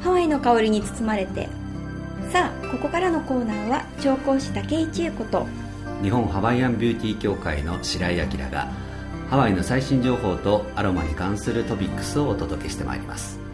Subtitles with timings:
[0.00, 1.48] ハワイの香りに包まれて。
[2.32, 5.46] さあここからのコーナーは調香師竹井千恵子と
[6.02, 8.68] 日本ハワイアンビューティー協会の白井明が
[9.30, 13.47] ハワイの最新情報とアロマに関するトピックスをお届けしてまいります。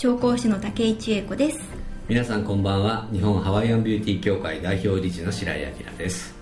[0.00, 1.60] 調香師の竹井千恵子です。
[2.08, 3.06] 皆さんこんばんは。
[3.12, 6.34] 日本ハワイアンビューティー協会代表理事の白井明です。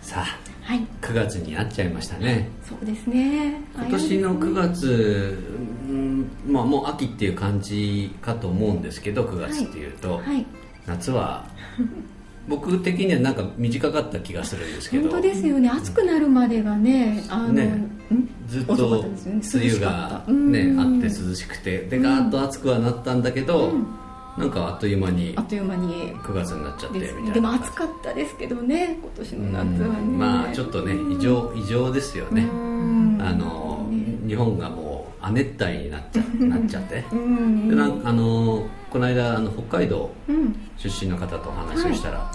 [0.00, 0.26] さあ、
[0.62, 2.48] はい、9月になっちゃいましたね。
[2.66, 3.60] そうですね。
[3.74, 5.38] 今年の9月、
[5.86, 10.46] うんまあ、もう秋っていう感じかと思うんですけど9月っていうと、はい。
[10.86, 11.44] 夏は
[12.48, 15.10] 僕的にはなんか短かった気がするんですけど。
[15.10, 15.68] 本当ですよね。
[15.68, 17.66] 暑くなるまでがねあの、ね。
[17.66, 17.97] ん
[18.46, 19.10] ずっと梅
[19.54, 21.78] 雨が、ね、あって涼しくて。
[21.80, 23.72] でガーッと暑くはなったんだけど、
[24.38, 27.32] なんかあっという間にあっという間に9月になっちゃってみですたいな。
[27.32, 30.00] でも暑かったですけどね今年の夏はね。
[30.00, 30.18] うん。
[30.18, 32.42] まあちょっとね異常異常ですよね。
[32.42, 33.18] うん。
[33.20, 33.86] あの
[34.26, 37.04] 日本がもう亜熱帯になっちゃなっちゃって。
[37.12, 37.68] うん。
[37.68, 40.54] でなんあのこの間あの北海道うん。
[40.78, 42.30] 出身の方とお話をしたら、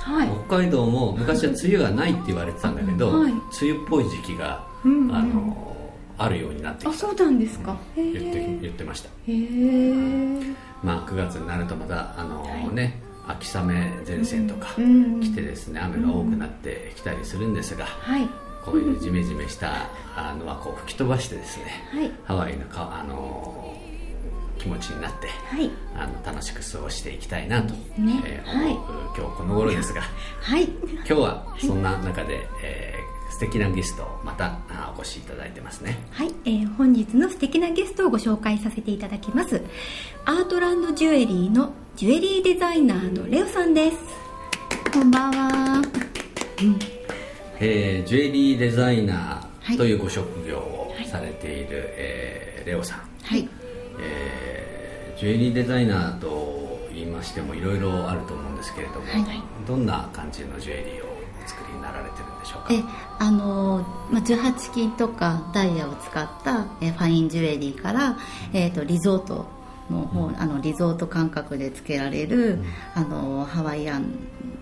[0.48, 3.32] 北海道も昔は梅雨がないって言われてたんだけど、はい。
[3.32, 5.74] 梅雨っぽい時期が、うんあの
[6.18, 6.90] あるようになってきた。
[6.92, 7.78] あそうなんですか。
[7.96, 9.10] へ言ってえ言ってました。
[9.10, 9.34] へえ
[10.84, 18.28] まあ9月になるとまたあの、ね秋雨前線とかうん来てですね雨が多くなってきたりするんですが、はい。
[18.66, 22.12] こういうジメジメしたあのはこう吹き飛ばしてですね、はい。
[22.26, 23.74] ハワイのかあの
[24.58, 25.70] 気持ちになってはい。
[25.96, 28.22] あの楽しく過ごしていきたいなと、ね。
[28.26, 28.80] えー思う、
[29.18, 30.02] 今日この頃ですが。
[30.42, 30.64] はい。
[30.66, 35.98] 今日はそんな中で、えー素敵なゲストをまたあお越しいただいてますね。
[36.12, 39.62] はい、えー本日の素敵なゲストをご紹介させていただきます。
[40.26, 43.98] アートランドジュエリーのジュエリーデザイナーのレオさんです。
[44.94, 45.82] こんばんは。
[47.60, 49.76] えージュエリーデザイナはい。
[49.76, 51.68] ーというご職業をされている、
[51.98, 53.50] えーレオさん、はい。
[54.00, 59.06] えージュエリーデザイナーと言いましてもいろいろあると思うんですけれども、
[59.68, 61.13] どんな感じのジュエリーを
[62.70, 62.84] え
[63.20, 68.18] あのまあ、18金とかダイヤを使ったえファインジュエリーから、
[68.54, 69.46] えー、とリゾート
[69.90, 72.60] の方、あのリゾート感覚でつけられる、
[72.96, 74.14] あのハワイアン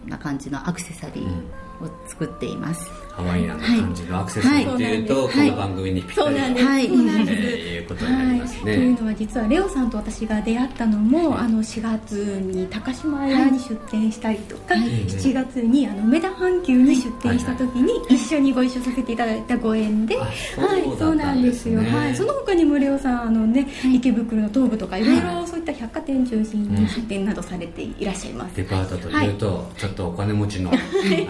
[0.07, 2.89] な感じのアクセサリーを作っています、
[3.21, 5.49] ハワイアンな感じのアクセサリーっていうと、はい。
[5.49, 6.85] この番組にぴったりと、はい。
[6.85, 25.21] えーいうことになりますね、というのは実はレオさんと私が出会ったのも、あの4月に高島屋に出店したりとか、7月にあの梅田阪急に出店した時に一緒にご一緒させていただいたご縁で、あはい、そうなんですよ、はい、その他にもレオさんあの、ね池袋の東部とかいろい。
[25.21, 30.75] ろそういった百貨店中心に出店などされていらっしゃいます、デパートというと、ちょっとお金持ちの,、あ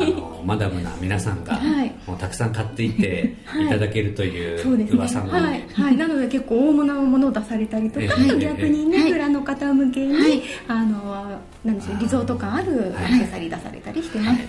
[0.06, 1.94] のマダムな皆さんが、はい。
[2.06, 3.70] もうたくさん買っていって い。
[3.70, 4.94] ただけるといそうですね。
[4.94, 8.40] う噂も、はい、はい、なので結構大物のものを出されたりとか、ええ。
[8.40, 9.12] 逆にね、はい。
[9.12, 10.42] 裏の方向けに、はい。
[10.68, 14.40] あのなんでしょうリゾート感あるアクセサリー出されたりしてます、はい。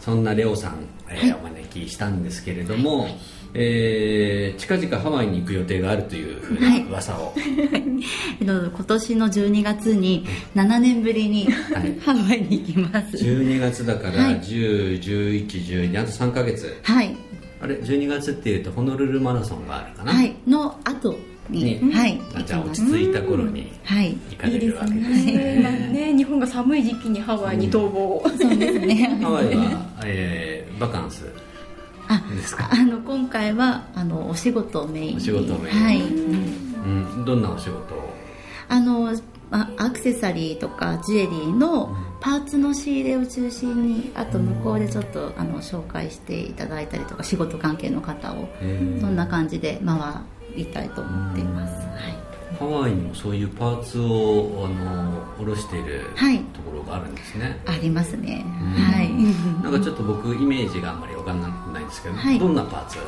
[0.00, 0.76] そんなレオさん、
[1.08, 3.08] えーお招きしたんですけれども、
[3.54, 11.98] えー近々ハワイに行く予定があるというふうな噂を、えっと今年の12月に7年ぶりに、はい。
[12.00, 13.16] ハワイに行きます。
[13.16, 14.40] 12月だから、はい。
[14.40, 16.78] 10、11、12あと3ヶ月。
[16.82, 17.16] はい。
[17.62, 20.34] あれ12月っていうとホノルルマラソンがあるかな、はい。
[20.46, 21.18] の後
[21.48, 22.20] に、にはい。
[22.34, 24.16] あじゃあ落ち着いた頃にはい。
[24.30, 26.14] 行かれるわけですね。
[26.16, 29.18] 日本が寒い時期にハワイに逃亡、そうですね。
[29.22, 31.24] ハワイは、えーバカンス。
[31.26, 31.49] あ
[32.18, 32.68] ですか？
[32.72, 35.16] あの今回はあのお仕事をメインに。
[35.16, 35.78] お仕事をメイン。
[35.78, 36.04] にはい、う
[37.20, 38.14] ん、どんなお仕事を？
[38.68, 39.12] あの
[39.52, 48.48] あアクセサリーとかジュエリーのパーツの仕入れを中心にあと向こうでちょっとあの紹介していただいたりとか仕事関係の方を
[49.00, 49.96] そんな感じで回
[50.54, 58.44] りたいと思っています、はいハワイにもそういうパーツをあの卸しているはいところがあるんですね、ありますね、
[58.92, 59.10] はい。
[59.62, 61.40] なんかちょっと僕イメージがあんまり分かん
[61.72, 62.38] ないんですけど、はい。
[62.38, 63.06] どんなパーツなん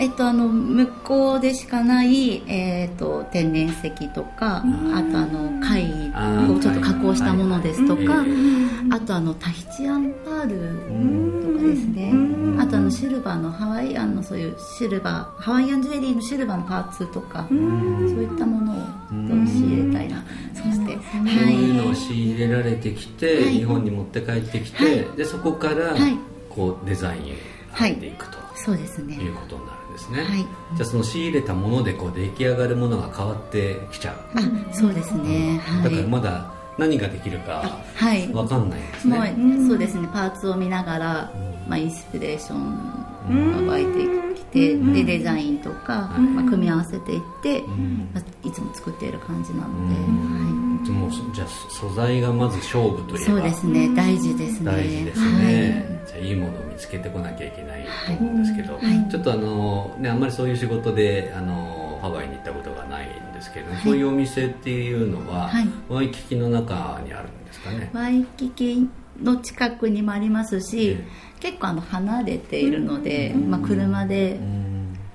[0.00, 4.64] えっと、あの向こうでしかない、えっと天然石とか
[4.94, 5.84] あとあの貝
[6.50, 8.24] をちょっと加工したものですとか、
[8.90, 12.14] あとあのタヒチアンパールとかですね。
[12.58, 18.76] あとあのシルバーのハワイアンのそういうシルバーハワイアンジュエリーのシルバーのパーツとかそういったものを
[19.46, 20.24] 仕入れたいな。
[20.54, 23.52] そしてそういうのをは仕入れられてきて、はい。
[23.52, 25.16] 日本に持って帰ってきて、はい。
[25.18, 26.16] でそこからはい。
[26.48, 27.32] こうデザインに
[27.72, 28.40] 入っていくと、い。
[28.56, 29.14] そうですね。
[29.16, 30.46] いうことになるんですね、はい。
[30.74, 35.60] じゃあその仕入れたものでこう出来上がるものが変わってきちゃう、あそうですね。
[35.64, 38.32] はだからいまだ何ができるかはい。
[38.32, 39.34] わかんないですもうね、
[39.68, 40.08] そうですね。
[40.12, 41.32] パーツを見ながら、
[41.68, 47.62] まあ、インスピレーションが湧いてきて、でデザインとか、まあ、組み合わせていって、
[48.14, 53.32] まあ、いつも作っている感じなので、はでもじゃあ素材がまず勝負といい、えば。
[53.32, 53.94] そうですね。
[53.94, 54.72] 大事ですね。
[54.72, 58.78] 大事ですね、じゃあいいものを見つけてこなきゃいけないと思うんですけど、
[59.10, 65.68] ちょっとあの、ね、あんまりそういう仕事であのハワイに行ったことがないんですけど、そういうお店っていうのは、はい。
[65.88, 67.90] ワイキキの中にあるんですかね？
[67.92, 68.88] い、ワイキキ
[69.22, 70.96] の近くにもありますし、
[71.40, 74.40] 結構あの離れているので、まあ、車で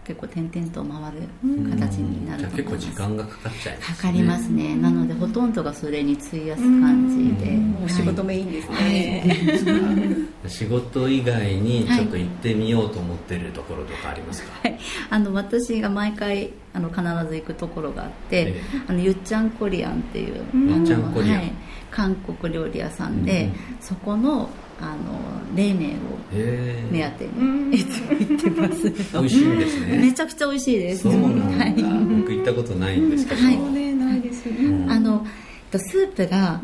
[0.05, 1.27] 結構点々と回る
[1.71, 2.85] 形になじゃあ結構ると思います。
[2.85, 14.79] 時間がかかっちゃいますかかりますね、なのでほとんどがそれに費やす感じで、お仕事メインですね、 仕事以外にちょっと行ってみようと思ってるところとかありますか、はい。
[15.09, 18.61] あの私が毎回あの必ず行くところがあって、ええ。
[18.87, 21.51] あのゆっちゃんコリアンっていう、はい、
[21.89, 23.49] 韓国料理屋さんで、
[23.79, 24.49] そこの
[24.81, 25.99] あの冷麺を
[26.33, 29.97] へ目当てにいつも行ってます 美味しいんですね。
[29.99, 31.03] めちゃくちゃ美味しいです。
[31.03, 31.73] そうなんだ、はい。
[31.73, 34.43] 僕行ったことないんですけど、はいねないです
[34.89, 35.25] あの
[35.71, 36.61] スープが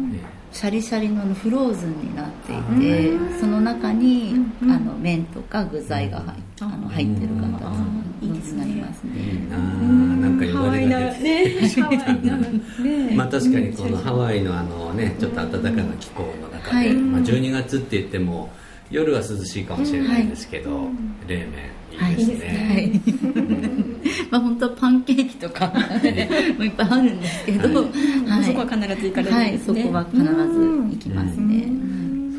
[0.52, 9.20] シャリシャリのフローズンになっていて、その中に、あの麺とか具材が入っあの入ってる形になりますね。
[9.20, 18.50] いいなあなんかよだれが出てねハワイなねまあ確かにこのハワイのあのねちょっと暖かな気候の中で、はいまあ、12月って言っても
[18.92, 20.90] 夜は涼しいかもしれないですけど、
[21.26, 21.72] 冷麺
[22.10, 23.02] いいですね,、はい、
[24.30, 25.74] まあ本当パンケーキとか
[26.58, 28.44] もいっぱいあるんですけど、はい。
[28.46, 29.84] そこは必ず行かれるはいんですね。
[29.84, 31.72] そこは必ず行きますね、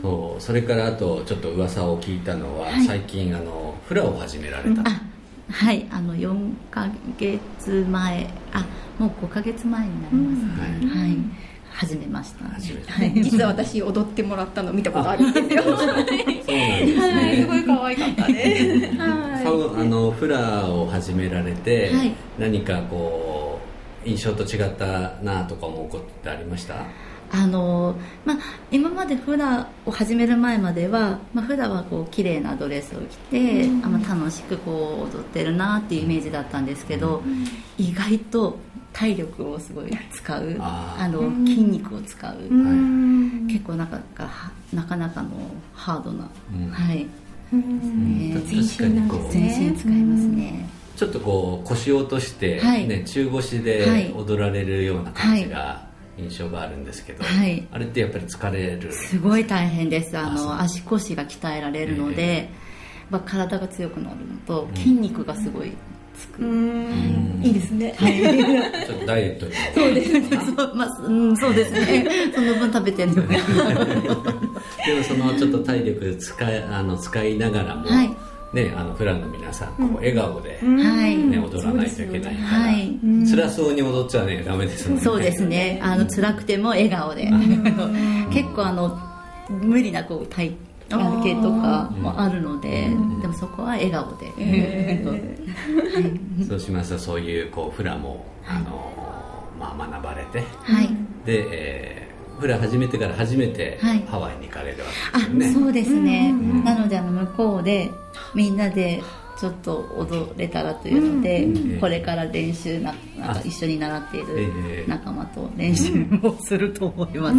[0.03, 0.43] そう。
[0.43, 5.01] それからあとちょっと噂を聞いたのは、最近あのフラを始められた、あ
[5.53, 6.89] はいあの4ヶ
[7.19, 8.65] 月前あ
[8.99, 11.17] もう5ヶ月前になりますね、はい。
[11.71, 12.93] 始めました始めた。
[12.93, 13.13] はい。
[13.23, 15.63] 実は私踊ってもらったの見たことあるんですよ。
[15.77, 16.13] そうなんで
[16.43, 18.91] すね、すごい可愛かったね。
[19.45, 22.13] 多分あのフラを始められて、はい。
[22.39, 23.61] 何かこ
[24.05, 26.75] う印象と違ったなとか思うことってありました？
[27.35, 27.95] あの
[28.27, 28.37] まあ、
[28.71, 37.23] 今までフラを始める前までは、まあ、フラはこう綺麗なドレスを着て、あまあ楽しくこう踊ってるなっていうイメージだったんですけど、
[37.79, 38.59] 意外と
[38.93, 42.37] 体力をすごい使うあの筋肉を使う、
[43.49, 45.31] 結構なかなかなかなかの
[45.73, 46.69] ハードな、うん。
[46.69, 47.07] はい、
[47.51, 48.31] うん。
[48.31, 48.35] ね。
[48.35, 49.33] 確かにこう。
[49.33, 52.87] 全身使いますね、ちょっとこう腰を落として、はい。
[52.87, 54.13] ね、中腰はでい。
[54.15, 57.67] 踊られるような感じが印象があるんですけど、はい。
[57.71, 60.17] あれってやっぱり疲れるすごい大変です。
[60.17, 62.51] あの足腰が鍛えられるので、え
[63.11, 65.73] まあ、体が強くなるのと筋肉がすごい
[66.15, 66.43] つく、
[67.43, 67.95] いいですね。
[67.99, 69.53] ちょっとダイエットに。
[69.75, 72.07] そうですそう,、まあうん、そうですね。
[72.35, 73.29] その分食べてるのが
[74.87, 78.17] でもそのちょっと体力使いあの使いながらも、はい
[78.53, 82.99] ね、あのフランの皆さんこう笑顔で、はい、ね、踊らないといけないから、はい。
[83.27, 85.05] 辛そうに踊っちゃねダメですもんね。
[85.05, 85.81] そうですね。
[85.83, 87.31] あの辛くても笑顔で。
[88.31, 88.99] 結構あの
[89.49, 90.51] 無理なこう体
[90.91, 92.89] 系とかもあるので、
[93.23, 94.31] でもそこは笑顔で、
[96.47, 98.93] そうしますとそういうこうフラも、あの
[99.59, 100.89] まあ、学ばれてはい。
[101.25, 102.02] で、えー
[102.39, 104.03] フラ始めてから初めてはい。
[104.07, 106.33] ハワイに行かれるわあけですよね、そうですね、
[106.65, 107.91] なのであの向こうで
[108.35, 109.03] みんなで
[109.39, 111.81] ちょっと踊れたらというので、うん。
[111.81, 117.37] これから練習ななんかあ一緒に習っていえるえ仲間と練習をすると思います、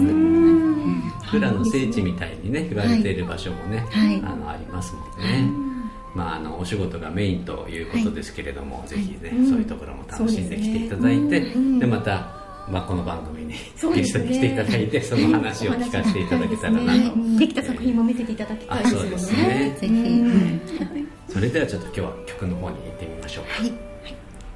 [1.30, 4.22] フラの聖地みたいにね言われている場所もね、はい。
[4.26, 5.74] あのありますもんね、
[6.16, 11.40] まあ、あのお仕事がメインということですけれども、ぜひね、そういうところも楽しんできていただいて、
[11.80, 13.53] でまた、まあ、この番組に
[13.93, 17.12] ゲストに来ていただいてその話を聞かせていただけたらな。
[17.12, 19.38] と、できた作品も見せていただきたいですよあそうですね。
[19.38, 23.46] ねぜひ、それではちょっと今日は曲の方に行ってみましょう。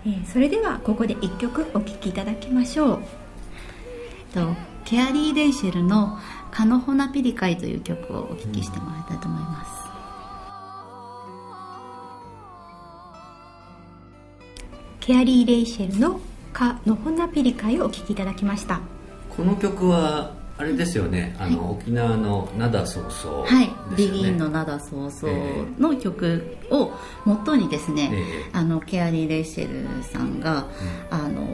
[0.06, 3.00] えーそれではここで一曲お聴きいただきましょう。
[4.34, 6.18] とケアリー・レイシェルの
[6.50, 9.72] 「カノホナピリカイ」という曲をお聴きしてもらいたいと思います、
[15.02, 16.22] ケアリー・レイシェルの
[16.58, 18.80] 「カ・ノホナピリカイ」をお聴きいただきました。
[19.30, 21.36] この曲はあれですよね。
[21.38, 25.32] あの、沖縄の灘そうそうはい、ビギンの灘そうそう
[25.80, 26.92] の曲を
[27.26, 28.50] 元にですね、ええ。
[28.54, 30.66] あのケアリー・レイシェルさんが、
[31.12, 31.46] あの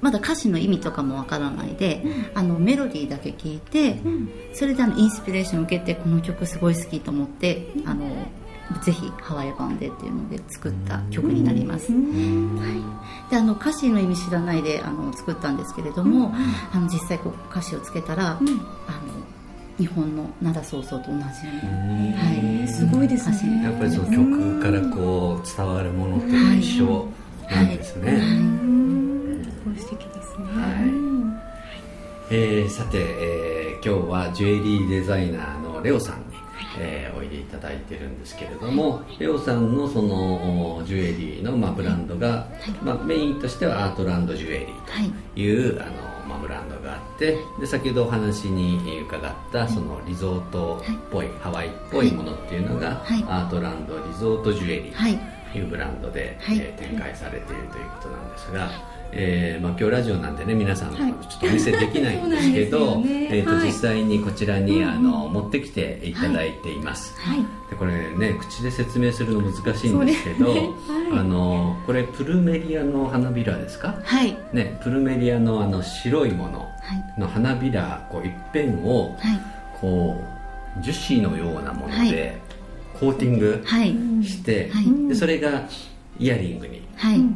[0.00, 2.04] まだ歌詞の意味とかもわからないで、
[2.36, 3.96] あのメロディーだけ聞いて、
[4.54, 8.06] それであのインスピレーションを受けてこの曲すごい好きと思ってあの
[8.80, 11.98] ぜひハワイ版でっていうので作った曲になります、は
[13.28, 16.32] い、であの歌詞の意味知らないであの作ったんですけれども、
[16.72, 18.48] あの実際こう歌詞をつけたら、あの
[19.78, 23.64] 日本の灘そうそうと同じように、はい、すごいですね。
[23.64, 27.08] やっぱりその曲からこう伝わるものっていうのは一緒
[27.50, 28.20] なんですね、はい。
[28.20, 28.28] はい、
[29.44, 32.34] すごい素敵ですね、はい。
[32.34, 36.31] えー、さて、えー、今日はジュエリーデザイナーのレオさんに、
[36.78, 42.48] えー、おいでいただいてるんですけれども、レオさんのそのジュエリーの、まあ、ブランドが、
[42.82, 45.92] まあ、メインとしてはアートランドジュエリーという、あの
[46.28, 54.92] まあ、ブランドがあってで先ほどお話に伺ったそのリゾートっぽい、ハワイっぽいものっていうのが、アートランドリゾートジュエリー。
[54.92, 58.92] というブランドで、え展開されているということなんですが。
[59.14, 70.60] えーまあ、今日ラジオなんでね皆さんちょっとお見せできないんですけど ね、えーと、はい、実際にこちらに、あの持ってきていただいています、はい、でこれね口で説明するの難しいんですけど、ね。
[71.10, 73.96] はい、あのこれプルメリアの花びらですか？
[74.02, 74.34] はい。
[74.54, 76.70] ねプルメリアのあの白いもの
[77.18, 79.14] の花びらこう一辺を、
[79.78, 80.16] こ
[80.78, 82.40] う樹脂のようなもので
[83.02, 83.64] コーティング
[84.22, 84.70] して、
[85.08, 85.68] でそれが
[86.20, 86.86] イヤリングに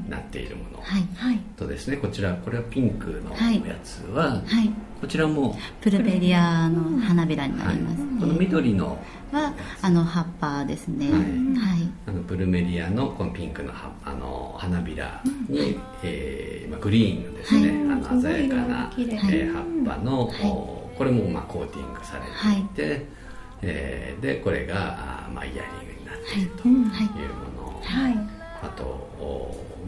[0.08, 0.96] なっているもの、は
[1.32, 3.34] い、とですねこちらこれはピンクの
[3.66, 4.70] やつは、はい、
[5.00, 8.96] こちらもプルベリアの花びらになります、この緑の
[9.32, 11.10] はあの葉っぱですね。
[11.10, 11.22] はい、
[12.06, 19.62] あのプルメリアのこのピンクの葉あの花びらに、うん、えー、グリーンのですね、あの鮮やかな、えー、葉
[19.94, 20.30] っぱの、
[20.96, 23.02] これもまあコーティングされていて、はい、
[23.62, 26.84] えー、でこれがまあ、イヤリングになっているというも
[27.62, 28.18] の、はい。
[28.62, 29.06] あと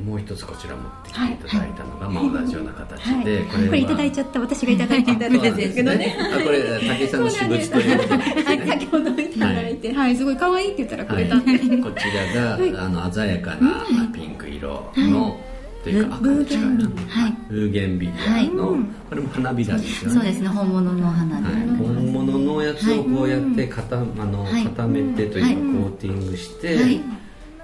[0.04, 5.74] もう一つこちら持ってきていただいたのが、はい、まあ、同じような形で、はい、これこれいただいちゃった私がいただいていただいたんです。
[5.74, 11.36] けどねあこれ武井さんの私物ということで、ね、先ほどいただいて、はい、すごい可愛いって言ったらくれた。
[11.36, 15.40] んで、こちらが、あの鮮やかなピンク色の、
[15.84, 18.76] というか赤に近いな、はい、ルーゲンビリアの、
[19.08, 20.14] これも花びらですよね。
[20.16, 27.00] そうですね本物の花びら、本物のやつをこうやって固,、あの固めてというかコーティングして、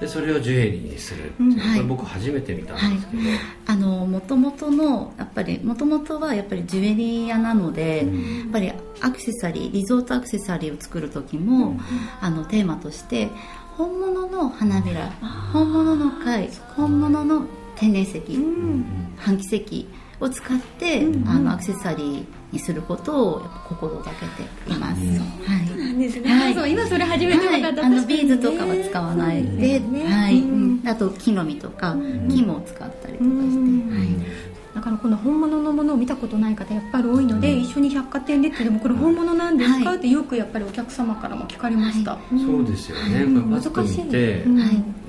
[0.00, 11.80] でそれをジュエリーにするっていう、はい、これ僕初めて見たんですけど、はい、あの元々のやっぱり元々はやっぱりジュエリー屋なので、うん、やっぱりアクセサリーリゾートアクセサリーを作る時も、うん、
[12.20, 13.30] あのテーマとして
[13.76, 15.10] 本物の花びら、
[15.52, 18.84] 本物の貝本物の天然石、うん、
[19.16, 19.88] 半奇石
[20.20, 25.02] を使って、あのアクセサリーにすることをやっぱ心がけています。
[25.02, 25.78] はい。
[25.78, 26.32] なんですね。
[26.32, 30.44] はい、そう今それ初めて分かった、はい、あのビーズとかは使わないで、はい。
[30.88, 31.96] あと木の実とか
[32.28, 34.53] 木も使ったりとかして、はい。
[34.74, 44.56] だからこの本物のものを見たことない方やっぱり多いので、うん、一緒に百貨店でってでもこれ本物なんですか、はい、ってよくやっぱりお客様からも聞かれました、はい、そうですよね、うん、難しいて、うん、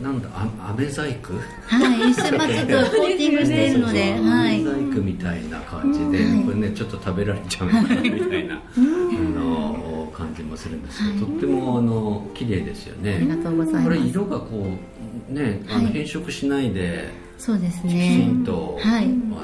[0.02, 1.34] なんだあ飴細工？
[1.68, 2.12] はい。
[2.12, 13.16] 一緒まちょっとコーティングしているので、はい、細工みたいな感じで、これねちょっと食べられちゃうのかなみたいな、あの感じもするんですけど、とってもあの綺麗ですよね。
[13.16, 13.84] ありがとうございます。
[13.86, 14.68] これ色がこ
[15.30, 17.94] うねあの変色しないで、そうですね。
[17.94, 19.36] きちんと、はい、あのこ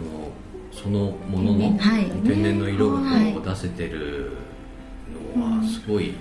[0.00, 0.30] の
[0.72, 1.78] そのものの
[2.24, 2.98] 天然の色を
[3.40, 4.32] 出せてる
[5.36, 6.14] のはすごい。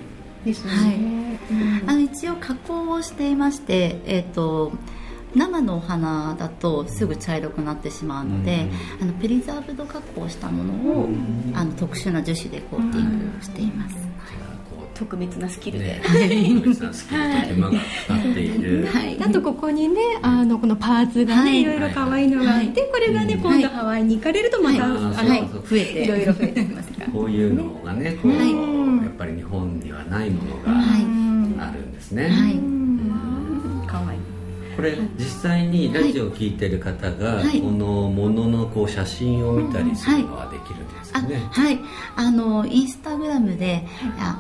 [0.46, 4.74] ですね、はい、あの一応加工をしていまして、えーと、
[5.36, 8.68] 生のお花だとすぐ茶色くなってしまうので、
[9.02, 11.08] あのプリザーブド加工したものを、
[11.54, 13.96] あの特殊な樹脂でコーティングしています、
[15.04, 16.02] 特別なスキルで、ね、
[16.56, 25.14] 特別なスキルと手間がかかっている、はい、あとここにねあのこのパーツがね、はい、いろいろ可愛いのがあって、これがね、今度ハワイに行かれるとまた、あの
[25.62, 27.12] 増えていろいろ増えてきますから。
[27.12, 28.38] こういうのがねこう、や
[29.10, 30.72] っぱり日本にはないものが
[31.68, 32.60] あるんですね、はい。
[34.76, 41.03] これ実際にラジオを聞いてる方が、はい、このもののこう写真を見たりするのはできるんですか？
[41.22, 41.80] ね、はい、
[42.16, 43.86] あのインスタグラムで、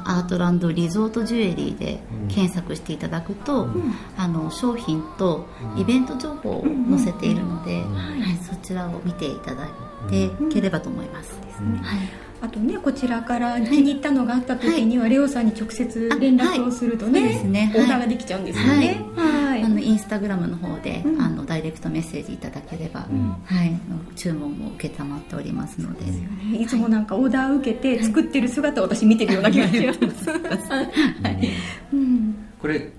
[0.05, 1.99] アートランドリゾートジュエリーで
[2.29, 12.23] 検索していただくと、うん、あの商品とイベント情報を載せているので、はい、そちらを見ていただいていければと思います、はい。
[12.41, 17.45] あとねこちらから気に入ったのがあった時には、はい、レオさんに直接連絡をするとね,、はい。
[17.45, 17.73] ね。
[17.75, 23.79] オーダーができちゃうんですよね、はい、あのインスタグラムの方で、うん、あのダイレクトメッセージいただければ、うん、はい、
[24.15, 24.91] 注文も承っ
[25.23, 26.27] ておりますので、ね、
[26.59, 26.65] い。
[26.65, 30.29] つもなんかオーダー受けて作ってる姿を私見てるような気がします。
[30.29, 31.49] はい。
[31.93, 32.89] うん、これ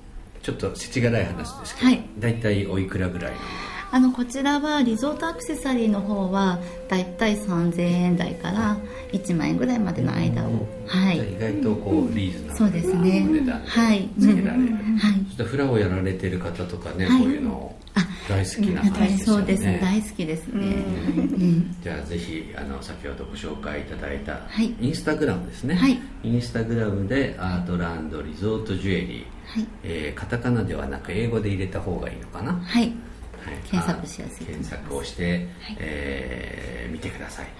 [0.42, 3.38] ちょっと世知辛い話ですけど、はい、大体おいくらぐらいの？
[3.94, 6.58] ああのこちらはリゾートアクセサリーの方は
[6.88, 8.76] だいたい3000円台から
[9.12, 13.70] 1万円ぐらいまでの間を、はい、意外とこうリーズナブルな値段で
[14.18, 17.72] つけられる、はい、そしてフラをやられてる方とかね、こういうの
[18.28, 19.62] 大好きな感じですよね、そうです。
[19.62, 20.74] ね大好きですね、
[21.80, 24.40] じゃあぜひあの先ほどご紹介いただいた、
[24.80, 25.78] インスタグラムですね、
[26.24, 29.66] インスタグラムでアートランドリゾートジュエリー、はい。
[29.84, 32.54] えー、カタカナではなく英語で入れた方がいいのかな？
[32.54, 32.92] はいはい、
[33.70, 35.44] 検索しやすい検索をして、はい、
[35.78, 37.54] えー、見てください、はい、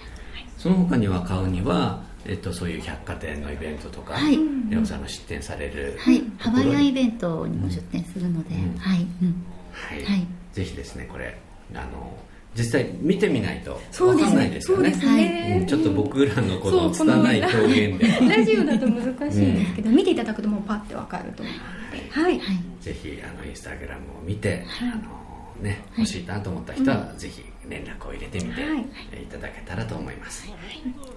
[0.57, 4.39] その他には買うには、えっと、そういう百貨店のイベントとか、はい、
[4.71, 6.23] レオさんの出店されるはい。
[6.39, 11.37] ハワイアンイベントにも出店するので、うん、はい、うん、はい、はい、ぜひですねこれ
[11.75, 12.17] あの
[12.57, 15.57] 実際見てみないと分かんないですよね、ね。
[15.59, 18.07] はい、ちょっと僕らのこの拙い表現で。
[18.29, 22.41] ラジオだと難しいんですけど、うん、見ていただくともうパッて分かると思うので、はい、
[22.81, 25.24] ぜひあのインスタグラムを見て、はい、あの
[25.61, 29.27] ね、欲しいなと思った人は、ぜひ連絡を入れてみてい。
[29.27, 30.55] ただけたらと思います、よ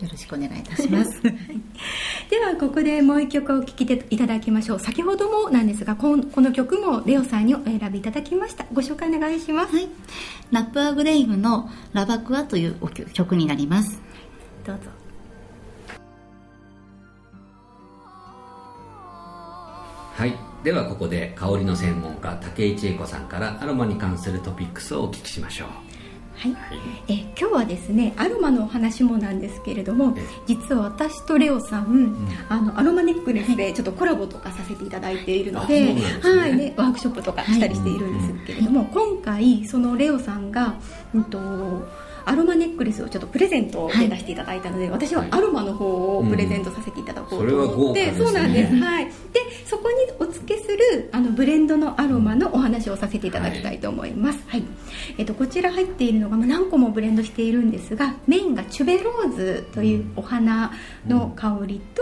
[0.10, 1.22] ろしくお願いいたします。
[2.30, 4.80] ではここでもう一曲お聴きいただきましょう。
[4.80, 8.66] 先ほどもなんですがこの曲もレオさんにお選びいただきました。
[8.74, 9.88] ご紹介お願いします、はい、
[10.52, 12.76] ラップアグレイムの「ラバクア」という
[13.14, 14.00] 曲になります。
[14.66, 15.07] どうぞ
[20.18, 20.34] はい。
[20.64, 25.68] ではここで香りの専門家竹井千恵子さんからアロマに関するトピックスをお聞きしましょう。
[26.34, 30.16] はい、はい、え今日はですねアロマのお話もなんですけれども
[30.48, 36.58] 実は私とレオさん、うん、あのアロマネックレスでちょっとコラボとかさせていただいているので、ね、はい。
[36.58, 40.74] ね、ワークショップとかしたりしているんですけれども、はい、今回そのレオさんが、
[41.14, 41.38] うんと
[42.28, 49.12] アロマネックレスをちょっとプレゼントで出していただいたので、はい、私はアロマの方をプレゼントさせていただこうと思って、うん、そ、ね、うなんです、はい、で
[49.66, 54.70] そこにお付けするあのブレンドのアロマのお話をさせていただきたいと思います、はい、はい、
[55.20, 60.72] えっと、こちら入っているのが、まあ、何個もブレンドしているんですがメインがチュベローズというお花
[61.08, 62.02] の香りと、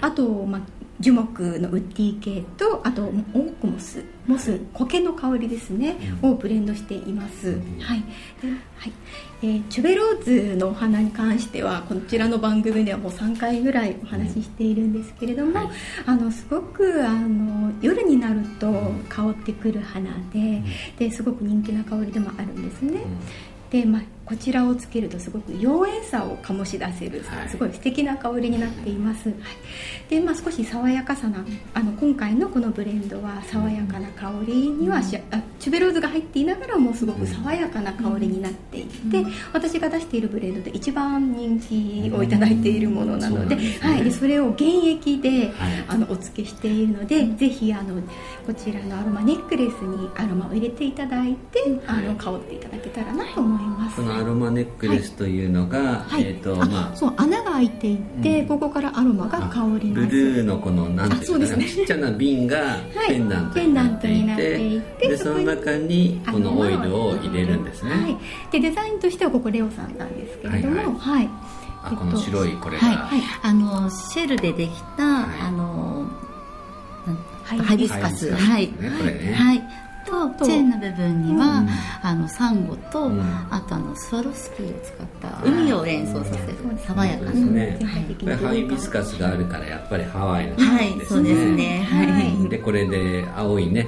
[0.00, 8.04] あと、まあ樹木のウッディ系とあとオークモスモス苔の香りですね、をブレンドしています、はい。
[8.40, 8.92] ではい。
[9.42, 15.68] えー、チュベローズのお花に関してはこちらの番組ではもう3回ぐらいお話ししているんですけれども、はい、
[16.06, 18.70] あのすごくあの夜になると
[19.08, 20.62] 香ってくる花で
[20.96, 23.02] ですごく人気な香りでもあるんですね、
[23.72, 29.38] で、まあ、こちらをつけるとすごく妖艶さを醸し出せる、はい、すごい素敵な香りになっています、はい、
[30.08, 45.52] で、まあ、少し爽やかさなあの今回のこのブレンドは爽やかな香りにはしあチュベローズが入っていながらもすごく爽やかな香りになっていて、うん、私が出しているブレンドで一番人気をいただいているものなのでうんそでね、はい、でそれを原液で、
[45.88, 48.00] あのお付けしているので、ぜひあの
[48.46, 54.11] こちらのアロマネックレスにアロマを入れていただいて、あの香っていただけたらなと思います。
[54.16, 60.06] アロマネックレスというのが、はい、えっ、ー、とまあそう穴が開いていて、うん、ここからアロマが香ります。
[60.06, 68.18] ブルーのこのなんていうかな、ね、ちっちゃな瓶がペンダントになっていて,、でその中にこのオイルを入れるんですね、はい、
[68.50, 71.30] でデザインとしてはここレオさんなんですけれどもはい、はい。
[71.84, 76.06] あこの白いこれが、はい、あのシェルでできた、あの
[77.44, 79.81] ハイビスカス、はい、ね、はい
[80.38, 81.68] とチェーンの部分には、うん、
[82.02, 83.20] あのサンゴと、うん、
[83.50, 86.62] あとあのスワロスキーを使った海を連想させる。
[86.86, 90.56] 爽やかな、ね、はい、ハイビスカスがあるからやっぱりハワイの。
[90.56, 93.86] ですね、はい、そうですね、はい、でこれで青いね、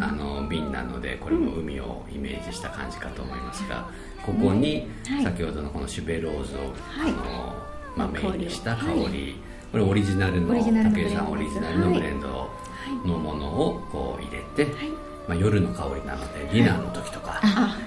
[0.00, 3.88] あの瓶なのでこれも海をイメージした感じかと思いますが、
[4.24, 4.88] ここに
[5.22, 6.60] 先ほどのこのシュベローズを、
[7.00, 7.54] あの
[7.96, 9.40] まあ、メインにした香り、
[9.72, 12.50] これオリジナルの武井さんオリジナルのブレンド
[13.04, 14.72] のものをこう入れて、
[15.28, 17.38] まあ、夜の香りなのでディナーの時とか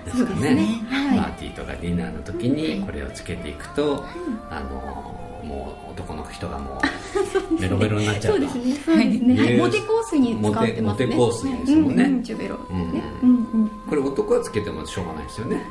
[0.06, 0.64] ですかね,、ね。
[0.90, 4.04] はい、パーティーとかディナーの時にこれをつけていくと、はい、
[4.52, 4.70] あの
[5.44, 6.82] もう男の人がもう
[7.60, 8.48] メロメロになっちゃうと。
[8.48, 8.82] そうですね。
[8.86, 11.08] そうですね、モテコースに使ってますね。
[11.08, 12.94] モテコースにですもんね、うんうん、チュベロ、うん。
[12.94, 15.66] ねうんうん、これ男はつけてもしょうがないですよね。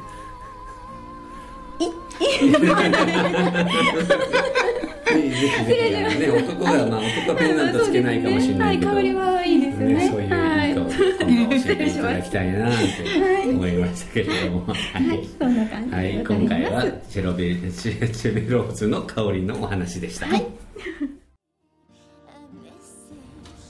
[1.79, 2.99] いぜひぜひあの
[5.07, 10.09] ね 男がまあ男はペンダントつけないかもしれないけど、香りはいいですよね。
[10.09, 10.27] そういうい。
[10.27, 14.67] い香り今度教えていただきたいなって思いましたけれども。
[14.67, 15.29] はい。
[15.39, 20.27] そんな感じはい今回はチェロベチェベローズの香りのお話でした。
[20.27, 20.47] はい。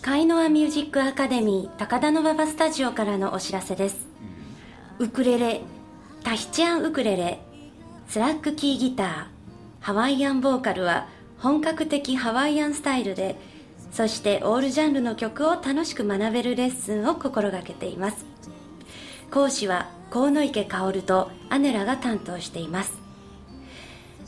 [0.03, 4.09] カイノアミュージックアカデミー高田馬場スタジオからのお知らせです。
[4.99, 5.61] ウクレレ
[6.25, 7.41] タヒチアンウクレレ
[8.09, 9.27] スラックキーギター
[9.81, 11.09] ハワイアンボーカルは
[11.41, 13.37] 本格的ハワイアンスタイルで
[13.93, 18.27] そしてオールジャンルの曲を楽しく学べるレッスンを心がけています。
[19.31, 22.93] 講師は河池薫とアネラが担当しています。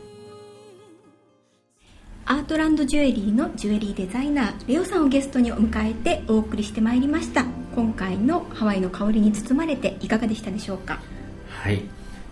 [2.25, 7.45] アートランドジュエリーのジュエリーデザイナーレオさんをゲストにお迎えてお送りしてまいりました。
[7.75, 11.01] 今回のハワイの香りに包まれていかがでしたでしょうか？
[11.49, 11.83] はい。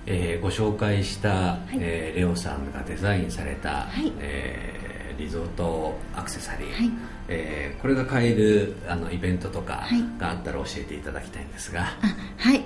[0.07, 6.91] えー、ご紹介した、はい、えー、レオさんがデザインされた、はい、えー、リゾートアクセサリー、はい、
[7.33, 9.87] えー、これが買えるあのイベントとか
[10.19, 11.87] があったら教えていただきたいんですが、
[12.37, 12.65] はい、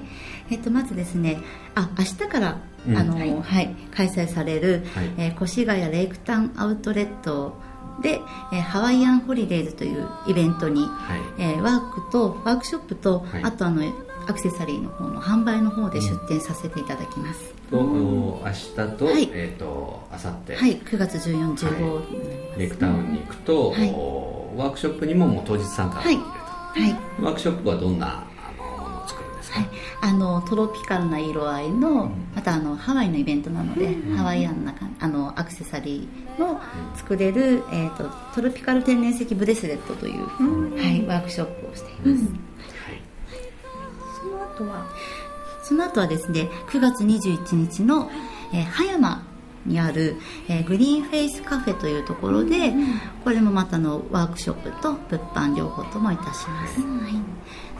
[0.51, 1.39] えっと、まずですね
[1.75, 2.59] あ明日から
[2.97, 7.61] あの、はい、はい、開催される、はい、えー、越谷レイクタウンアウトレット
[8.03, 8.21] で、
[8.53, 13.83] えー、ハワイアンホリデーズというイベントに、はい、えー、ワークとワークショップと、あとあの
[14.27, 20.55] アクセサリーの方の販売の方で出店させていただきます、うん、明日と、はい、えっ、ー、と明後日。
[20.55, 23.91] はい9月14、15、はい、レイクタウンに行くと、はい、
[24.57, 28.27] ワークショップにももう当日参加できると、はい、ワークショップはどんな
[29.55, 29.69] はい、
[30.01, 36.61] あのトロピカルな色合いの、またあのハワイのイベントなので、うん、ハワイアンなあのアクセサリーの
[36.97, 42.29] 作れる、えーと、トロピカル天然石ブレスレットという、うん、はい、ワークショップをしています、うん、はい、
[44.21, 44.87] その後は？
[45.63, 48.11] その後はですね9月21日の、
[48.53, 49.25] えー、葉山
[49.67, 50.17] にある、
[50.49, 52.73] えー、グリーンフェイスカフェというところで、
[53.25, 57.09] これもまたのワークショップと物販両方ともいたします、は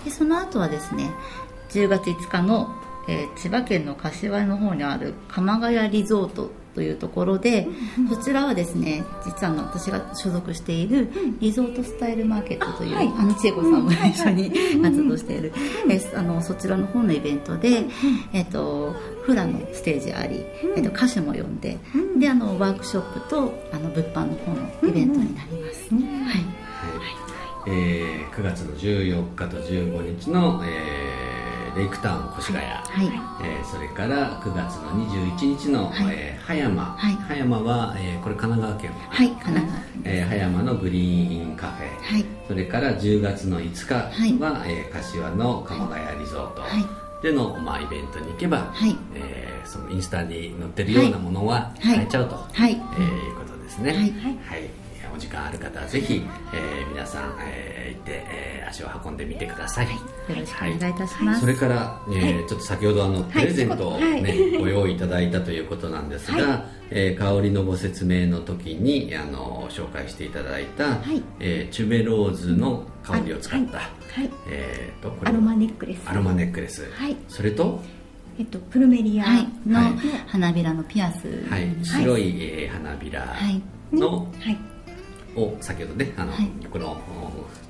[0.03, 1.13] い、でその後はですね
[1.71, 2.75] 10月5日の、
[3.09, 7.67] えー、千葉県の柏の方にある鎌ヶ谷リゾートというところで、
[8.09, 11.11] そちらはですね実はの私が所属している
[11.41, 14.51] リゾートスタイルマーケットという、はい、あの千恵子さんも一緒に
[14.83, 15.53] 活動している、
[15.89, 17.85] えあのそちらの方のイベントで、
[18.33, 20.45] えっとフラのステージあり、
[20.77, 21.79] えっと歌手も呼んで、
[22.19, 26.65] であのワークショップとあの物販の方のイベントになります、はい、はい。
[27.67, 31.34] えー、9月の14日と15日の、えー
[31.77, 33.07] レイクタウン越谷、はい。
[33.43, 36.15] えー、それから9月の21日の、はい。
[36.17, 38.93] えー、葉山、はい、葉山は、えー、これ神奈川県。
[39.11, 43.95] はい神奈川県、えー、葉山のグリーンカフェ、はい、それから10月の5日
[44.43, 44.73] は、はい。
[44.73, 46.85] えー、柏の鎌ヶ谷リゾート、はい。
[47.23, 48.97] での、まあ、イベントに行けば、はい。
[49.15, 52.73] えー、そのインスタに載ってるようなものは買えちゃうと、はい。
[52.73, 53.91] えー、いうことですね。
[53.91, 54.07] はい、は
[54.59, 54.84] い
[55.15, 56.23] お時間ある方はぜひ、
[56.53, 60.79] えー、皆さん、えー、行って、えー、足を運んでみてください、はい、よろしくお願いい。
[60.95, 73.91] たします、それから、えー、はい、ちょっと先ほどあのプレゼントをね、ご用意いただいたということなんですが、はい、えー、香りのご説明の時にあの紹介していただいた、はい、えー、チュベローズの香りを使った、はい。
[74.49, 76.01] えーと、これアロマネックレス。
[76.07, 77.81] アロマネックレス、はい、それと
[78.37, 79.27] えっと、プルメリア
[79.65, 79.93] の
[80.27, 83.33] 花びらのピアス、はい、白い、えー、花びら
[83.93, 84.74] の、はい
[85.37, 86.97] を先ほどねあの、はい、この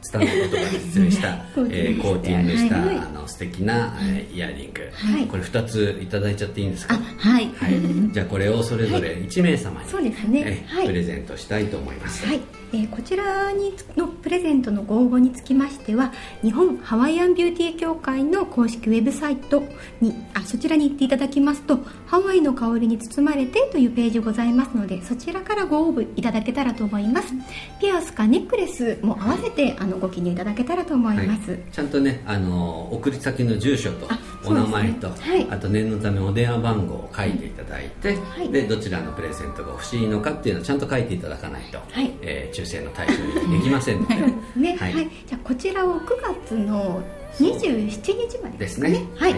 [0.03, 1.29] スタンド言葉で説明した、
[1.70, 3.90] えー、コーティングした、はい、あの素敵な、は
[4.31, 6.94] い、イヤリング、はい、これ2ついただいちゃっていいんですか？
[6.94, 7.72] はい、はい、
[8.12, 12.27] じゃあこれをそれぞれ1名様に、そうですね、プレゼントしたいと思います。
[12.27, 12.40] はい。
[12.74, 19.62] えー、こちらにのプレゼントのご応募につきましては日本ハワイアンビューティー協会の公式ウェブサイト
[20.00, 27.33] にあそちらに行っていただきますと「ハワイの香りに包まれて」というページございますのでそちらからご応募いただけたらと思います
[27.80, 34.08] ピアスかネックレスも合わせてあのご記入いただけたらと思います、はい、ちゃんとねあの送り先の住所と
[34.44, 42.12] お名前と、ねはい、あと念のためお電話番号を書いていただいて、はい、でどちらのプレゼントが欲しいのかっていうのをちゃんと書いていただかないと、はい。
[42.22, 44.14] えー、抽選の対象にできませんので。
[44.56, 44.94] ねはい、
[45.26, 46.06] じゃあこちらを9
[46.42, 47.02] 月の
[47.38, 49.04] 27日までですね。
[49.16, 49.34] はい、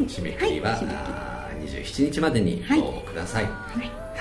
[0.00, 3.44] 締め切りは、はい、27日までにご応募ください。
[3.44, 3.50] は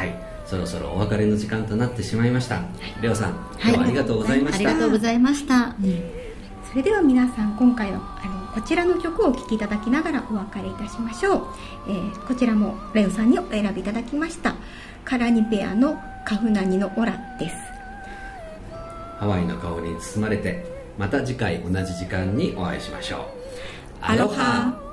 [0.05, 3.31] いそろそろお別れの時間となってしまいました、はい、レオさん、
[3.61, 6.03] 今日はありがとうございました、ありがとうございました、うん、
[6.69, 11.47] それでは皆さん今回はあのこちらの曲をお聴きいただきながらお別れいたしましょう、
[11.89, 14.55] えー、こちらもレオさんにお選びいただきました。
[15.03, 17.55] カラニペアのカフナニのオラです。
[19.19, 20.65] ハワイの香りに包まれて
[20.97, 23.21] また次回同じ時間にお会いしましょう。
[24.01, 24.84] アロハ